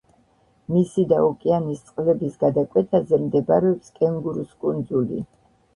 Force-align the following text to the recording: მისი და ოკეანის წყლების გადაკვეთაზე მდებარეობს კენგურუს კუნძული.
მისი 0.75 1.03
და 1.11 1.19
ოკეანის 1.25 1.83
წყლების 1.91 2.41
გადაკვეთაზე 2.45 3.21
მდებარეობს 3.27 3.95
კენგურუს 4.01 4.61
კუნძული. 4.67 5.25